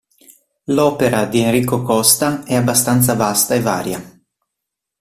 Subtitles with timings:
[0.63, 4.19] L'opera di Enrico Costa è abbastanza vasta e varia.